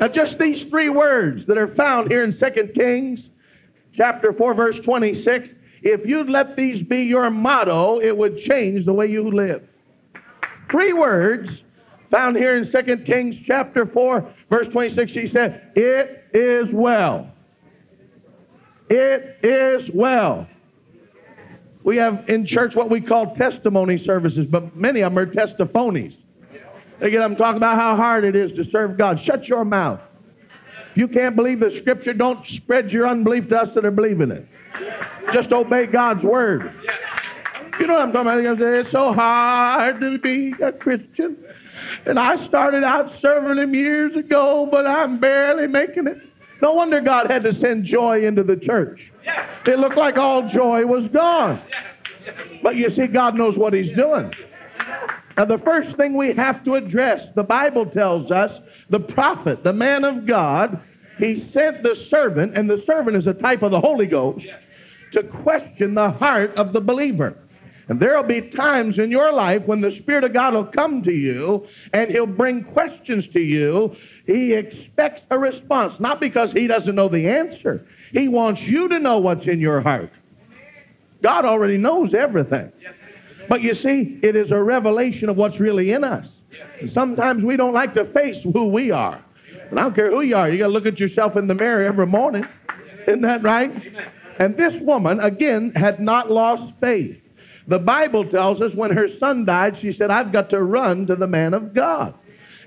[0.00, 3.28] Now, just these three words that are found here in 2 Kings
[3.92, 5.54] chapter 4, verse 26.
[5.82, 9.68] If you'd let these be your motto, it would change the way you live.
[10.68, 11.62] Three words
[12.08, 15.12] found here in 2 Kings chapter 4, verse 26.
[15.12, 17.30] She said, It is well.
[18.88, 20.48] It is well.
[21.84, 26.23] We have in church what we call testimony services, but many of them are testimonies.
[27.04, 29.20] Again, I'm talking about how hard it is to serve God.
[29.20, 30.00] Shut your mouth.
[30.90, 34.30] If you can't believe the scripture, don't spread your unbelief to us that are believing
[34.30, 34.48] it.
[35.30, 36.72] Just obey God's word.
[37.78, 38.58] You know what I'm talking about?
[38.58, 41.36] It's so hard to be a Christian.
[42.06, 46.22] And I started out serving him years ago, but I'm barely making it.
[46.62, 49.12] No wonder God had to send joy into the church.
[49.66, 51.60] It looked like all joy was gone.
[52.62, 54.32] But you see, God knows what He's doing.
[55.36, 59.72] Now, the first thing we have to address, the Bible tells us, the prophet, the
[59.72, 60.80] man of God,
[61.18, 64.46] he sent the servant, and the servant is a type of the Holy Ghost,
[65.12, 67.36] to question the heart of the believer.
[67.88, 71.02] And there will be times in your life when the Spirit of God will come
[71.02, 73.94] to you and He'll bring questions to you.
[74.26, 77.86] He expects a response, not because He doesn't know the answer.
[78.12, 80.10] He wants you to know what's in your heart.
[81.20, 82.72] God already knows everything.
[83.48, 86.38] But you see, it is a revelation of what's really in us.
[86.80, 89.20] And sometimes we don't like to face who we are.
[89.70, 91.54] And I don't care who you are, you got to look at yourself in the
[91.54, 92.46] mirror every morning.
[93.06, 93.72] Isn't that right?
[94.38, 97.20] And this woman, again, had not lost faith.
[97.66, 101.16] The Bible tells us when her son died, she said, I've got to run to
[101.16, 102.14] the man of God.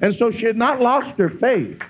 [0.02, 1.81] And so she had not lost her faith.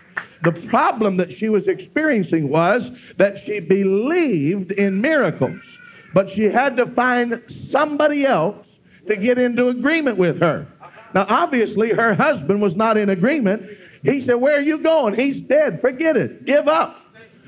[0.44, 5.62] The problem that she was experiencing was that she believed in miracles,
[6.14, 8.77] but she had to find somebody else
[9.08, 10.68] to get into agreement with her.
[11.14, 13.70] Now, obviously, her husband was not in agreement.
[14.04, 15.16] He said, Where are you going?
[15.16, 15.80] He's dead.
[15.80, 16.46] Forget it.
[16.46, 17.02] Give up.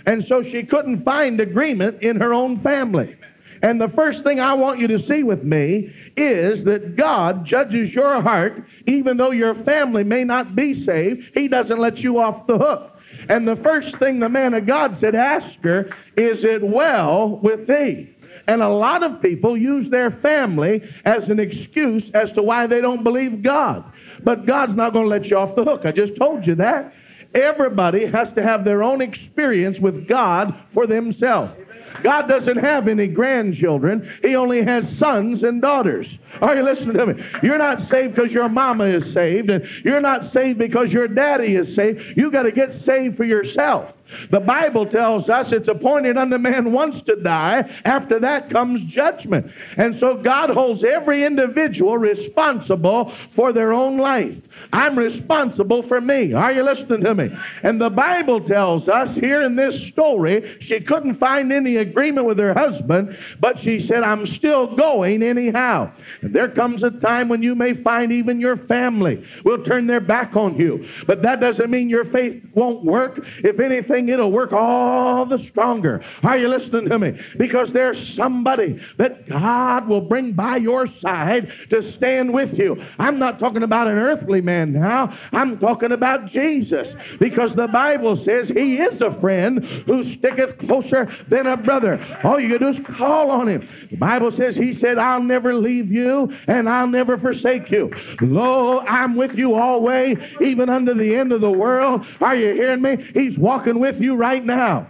[0.06, 3.16] And so she couldn't find agreement in her own family.
[3.62, 7.94] And the first thing I want you to see with me is that God judges
[7.94, 12.48] your heart, even though your family may not be saved, He doesn't let you off
[12.48, 12.98] the hook.
[13.28, 17.68] And the first thing the man of God said, Ask her, Is it well with
[17.68, 18.16] thee?
[18.50, 22.82] And a lot of people use their family as an excuse as to why they
[22.82, 23.84] don't believe God.
[24.24, 25.86] But God's not going to let you off the hook.
[25.86, 26.92] I just told you that.
[27.36, 31.56] Everybody has to have their own experience with God for themselves.
[32.04, 34.10] God doesn't have any grandchildren.
[34.22, 36.18] He only has sons and daughters.
[36.42, 37.24] Are you listening to me?
[37.44, 41.56] You're not saved because your mama is saved, and you're not saved because your daddy
[41.56, 42.18] is saved.
[42.18, 44.00] You got to get saved for yourself.
[44.30, 47.70] The Bible tells us it's appointed unto man once to die.
[47.86, 49.52] After that comes judgment.
[49.78, 54.48] And so God holds every individual responsible for their own life.
[54.74, 56.34] I'm responsible for me.
[56.34, 57.38] Are you listening to me?
[57.64, 62.38] And the Bible tells us here in this story, she couldn't find any agreement with
[62.40, 65.92] her husband, but she said, I'm still going anyhow.
[66.22, 70.00] And there comes a time when you may find even your family will turn their
[70.00, 70.88] back on you.
[71.08, 73.26] But that doesn't mean your faith won't work.
[73.40, 76.04] If anything, it'll work all the stronger.
[76.24, 77.20] Are you listening to me?
[77.38, 82.84] Because there's somebody that God will bring by your side to stand with you.
[82.98, 86.96] I'm not talking about an earthly man now, I'm talking about Jesus.
[87.20, 92.00] Because the Bible says he is a friend who sticketh closer than a brother.
[92.24, 93.68] All you gotta do is call on him.
[93.90, 97.92] The Bible says he said, I'll never leave you and I'll never forsake you.
[98.22, 102.08] Lo, I'm with you always, even unto the end of the world.
[102.22, 102.98] Are you hearing me?
[103.14, 104.90] He's walking with with you right now.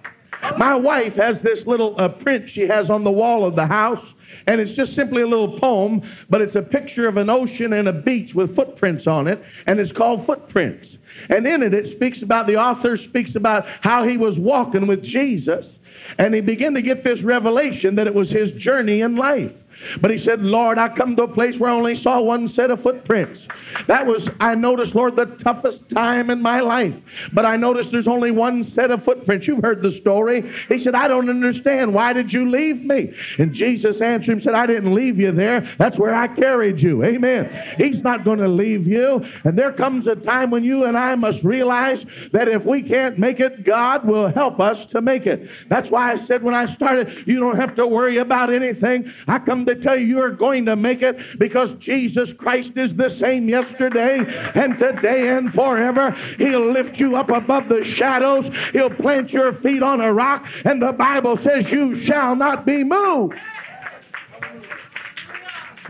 [0.57, 4.06] My wife has this little uh, print she has on the wall of the house,
[4.48, 7.89] and it's just simply a little poem, but it's a picture of an ocean and
[7.89, 10.98] a beach with footprints on it, and it's called Footprints.
[11.30, 15.04] And in it, it speaks about the author speaks about how he was walking with
[15.04, 15.80] Jesus,
[16.18, 19.66] and he began to get this revelation that it was his journey in life.
[20.01, 22.72] But he said, Lord, I come to a place where I only saw one set
[22.72, 23.48] of footprints.
[23.88, 26.96] That was, I noticed, Lord, the toughest time in my life.
[27.31, 29.48] But I noticed there's only one set of footprints.
[29.48, 30.51] You've heard the story.
[30.68, 31.94] He said, I don't understand.
[31.94, 33.13] Why did you leave me?
[33.38, 35.62] And Jesus answered him, said, I didn't leave you there.
[35.78, 37.04] That's where I carried you.
[37.04, 37.50] Amen.
[37.78, 39.25] He's not going to leave you.
[39.45, 43.18] And there comes a time when you and I must realize that if we can't
[43.18, 45.50] make it, God will help us to make it.
[45.69, 49.12] That's why I said when I started, you don't have to worry about anything.
[49.27, 52.95] I come to tell you, you are going to make it because Jesus Christ is
[52.95, 54.19] the same yesterday
[54.56, 56.12] and today and forever.
[56.38, 60.81] He'll lift you up above the shadows, He'll plant your feet on a rock, and
[60.81, 63.35] the Bible says, You shall not be moved.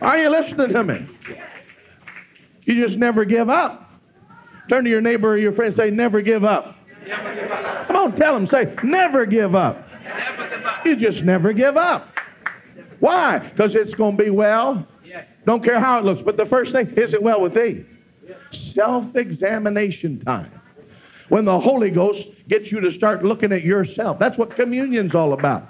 [0.01, 1.05] Are you listening to me?
[2.65, 3.91] You just never give up.
[4.69, 6.77] Turn to your neighbor or your friend say, Never give up.
[7.07, 7.87] Never give up.
[7.87, 9.88] Come on, tell them, say, Never give up.
[10.85, 12.13] You just never give up.
[12.99, 13.39] Why?
[13.39, 14.87] Because it's going to be well.
[15.45, 16.21] Don't care how it looks.
[16.21, 17.85] But the first thing, is it well with thee?
[18.51, 20.51] Self examination time.
[21.29, 24.19] When the Holy Ghost gets you to start looking at yourself.
[24.19, 25.67] That's what communion's all about.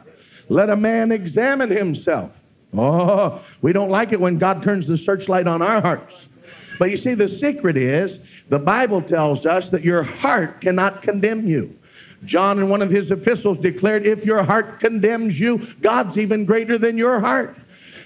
[0.48, 2.32] Let a man examine himself.
[2.76, 6.28] Oh, we don't like it when God turns the searchlight on our hearts.
[6.78, 11.48] But you see, the secret is the Bible tells us that your heart cannot condemn
[11.48, 11.79] you.
[12.26, 16.78] John, in one of his epistles, declared, If your heart condemns you, God's even greater
[16.78, 17.58] than your heart.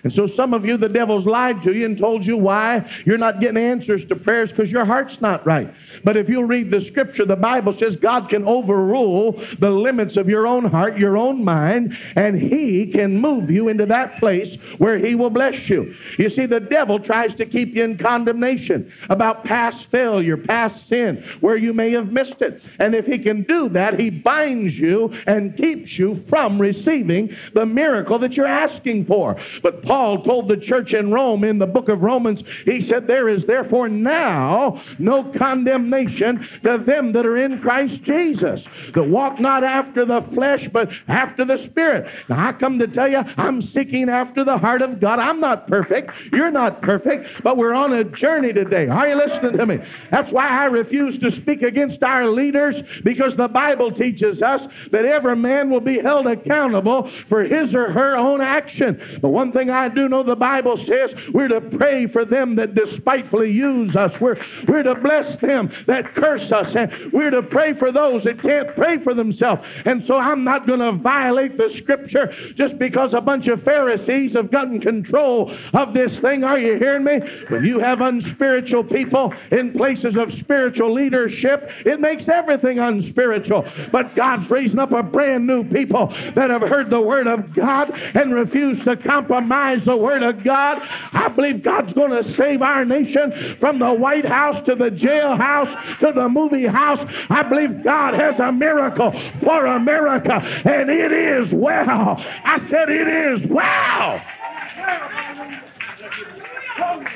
[0.04, 3.18] And so some of you, the devil's lied to you and told you why you're
[3.18, 5.74] not getting answers to prayers because your heart's not right.
[6.04, 10.28] But if you read the scripture, the Bible says God can overrule the limits of
[10.28, 14.98] your own heart, your own mind, and He can move you into that place where
[14.98, 15.96] He will bless you.
[16.18, 21.24] You see, the devil tries to keep you in condemnation about past failure, past sin,
[21.40, 22.62] where you may have missed it.
[22.80, 27.66] And if he can do that, he binds you and keeps you from receiving the
[27.66, 29.40] miracle that you're asking for.
[29.62, 29.93] But Paul
[30.24, 33.90] told the church in Rome in the book of Romans, he said, There is therefore
[33.90, 40.22] now no condemnation to them that are in Christ Jesus, that walk not after the
[40.22, 42.12] flesh, but after the Spirit.
[42.30, 45.20] Now, I come to tell you, I'm seeking after the heart of God.
[45.20, 46.12] I'm not perfect.
[46.32, 48.88] You're not perfect, but we're on a journey today.
[48.88, 49.80] Are you listening to me?
[50.10, 55.06] That's why I refuse to speak against our leaders because the Bible teaches us that
[55.06, 59.02] every man will be held accountable for his or her own action.
[59.22, 62.76] But one thing I do know the Bible says we're to pray for them that
[62.76, 64.20] despitefully use us.
[64.20, 64.38] We're,
[64.68, 66.76] we're to bless them that curse us.
[66.76, 69.68] And we're to pray for those that can't pray for themselves.
[69.86, 74.34] And so I'm not going to violate the scripture just because a bunch of Pharisees
[74.34, 76.44] have gotten control of this thing.
[76.44, 77.20] Are you hearing me?
[77.48, 83.66] When you have unspiritual people in places of spiritual leadership, it makes everything unspiritual.
[83.92, 87.92] But God's raising up a brand new people that have heard the word of God
[88.14, 90.88] and refuse to compromise the word of God.
[91.12, 96.00] I believe God's going to save our nation from the White House to the jailhouse
[96.00, 97.04] to the movie house.
[97.30, 99.12] I believe God has a miracle
[99.42, 100.36] for America,
[100.66, 102.24] and it is well.
[102.44, 104.22] I said, It is well.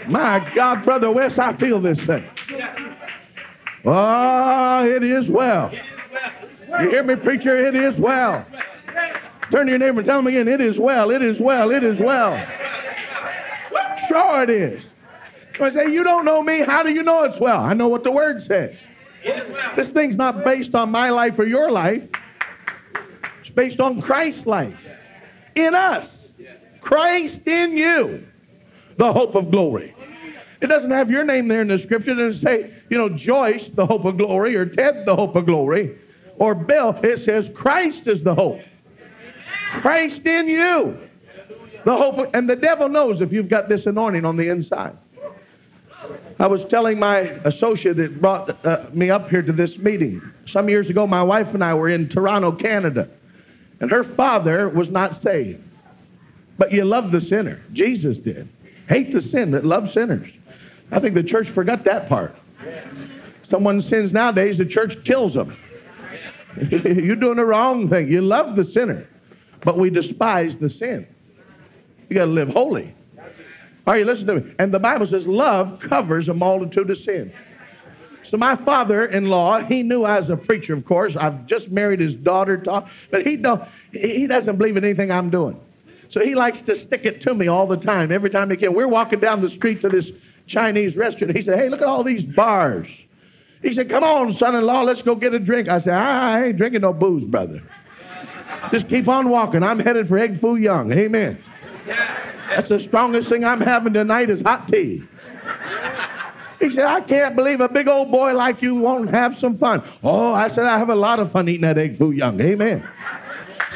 [0.08, 2.24] My God, Brother West, I feel this thing.
[3.86, 5.72] Oh, it is well.
[6.80, 7.68] You hear me, preacher?
[7.68, 8.46] It is well.
[9.52, 11.84] Turn to your neighbor and tell him again, it is well, it is well, it
[11.84, 12.36] is well.
[14.08, 14.88] Sure it is.
[15.60, 16.60] I say, you don't know me.
[16.60, 17.60] How do you know it's well?
[17.60, 18.76] I know what the word says.
[19.76, 22.10] This thing's not based on my life or your life.
[23.42, 24.78] It's based on Christ's life
[25.56, 26.26] in us.
[26.82, 28.26] Christ in you,
[28.98, 29.94] the hope of glory.
[30.62, 32.12] It doesn't have your name there in the scripture.
[32.12, 35.46] It doesn't say, you know, Joyce, the hope of glory, or Ted, the hope of
[35.46, 35.98] glory,
[36.38, 36.98] or Bill.
[37.04, 38.62] It says Christ is the hope.
[39.82, 40.98] Christ in you.
[41.86, 44.98] The hope, and the devil knows if you've got this anointing on the inside.
[46.40, 50.22] I was telling my associate that brought uh, me up here to this meeting.
[50.46, 53.10] Some years ago, my wife and I were in Toronto, Canada,
[53.80, 55.64] and her father was not saved.
[56.58, 57.62] But you love the sinner.
[57.72, 58.50] Jesus did.
[58.88, 60.38] Hate the sin that loves sinners.
[60.92, 62.36] I think the church forgot that part.
[63.44, 65.56] Someone sins nowadays, the church kills them.
[66.70, 68.08] You're doing the wrong thing.
[68.10, 69.08] You love the sinner,
[69.68, 71.06] but we despise the sin.
[72.08, 72.94] You got to live holy.
[73.86, 74.56] Are you listening to me?
[74.58, 77.34] And the Bible says love covers a multitude of sin.
[78.24, 81.18] So my father-in-law, he knew I was a preacher, of course.
[81.18, 82.56] I've just married his daughter,
[83.12, 85.60] but he don't, he doesn't believe in anything I'm doing.
[86.08, 88.74] So he likes to stick it to me all the time, every time he can.
[88.74, 90.14] We're walking down the street to this
[90.46, 91.36] Chinese restaurant.
[91.36, 93.04] He said, Hey, look at all these bars.
[93.62, 95.68] He said, Come on, son in law, let's go get a drink.
[95.68, 97.62] I said, I ain't drinking no booze, brother.
[98.72, 99.64] Just keep on walking.
[99.64, 100.92] I'm headed for Egg Foo Young.
[100.92, 101.44] Amen.
[102.50, 105.04] That's the strongest thing I'm having tonight is hot tea.
[106.60, 109.84] He said, I can't believe a big old boy like you won't have some fun.
[110.04, 112.42] Oh, I said, I have a lot of fun eating that egg foo young.
[112.42, 112.88] Amen.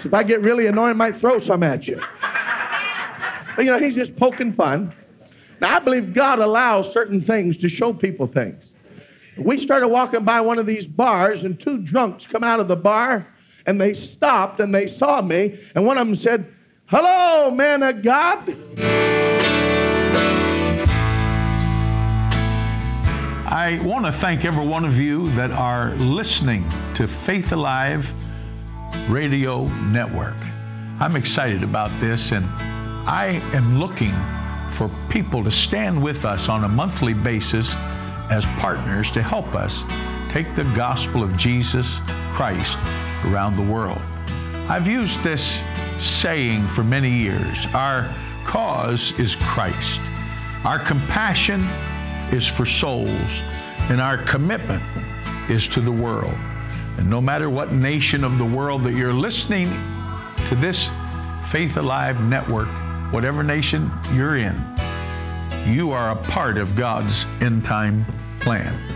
[0.02, 2.02] So if I get really annoyed, I might throw some at you.
[3.56, 4.94] But, you know, he's just poking fun.
[5.60, 8.72] Now, I believe God allows certain things to show people things.
[9.38, 12.76] We started walking by one of these bars, and two drunks come out of the
[12.76, 13.28] bar,
[13.66, 16.46] and they stopped and they saw me, and one of them said,
[16.88, 18.50] Hello, man of God.
[23.54, 26.66] I want to thank every one of you that are listening
[26.96, 28.14] to Faith Alive
[29.10, 30.38] Radio Network.
[31.00, 32.46] I'm excited about this, and
[33.08, 34.14] I am looking
[34.70, 37.74] for people to stand with us on a monthly basis
[38.30, 39.84] as partners to help us
[40.30, 42.00] take the gospel of Jesus
[42.32, 42.78] Christ
[43.26, 44.02] around the world.
[44.70, 45.62] I've used this
[46.00, 48.14] saying for many years our
[48.46, 50.02] cause is Christ,
[50.64, 51.62] our compassion
[52.32, 53.44] is for souls,
[53.90, 54.84] and our commitment
[55.50, 56.36] is to the world.
[56.98, 59.68] And no matter what nation of the world that you're listening
[60.48, 60.90] to this
[61.50, 62.70] Faith Alive network,
[63.12, 64.56] whatever nation you're in,
[65.66, 68.06] you are a part of God's end time
[68.40, 68.91] plan.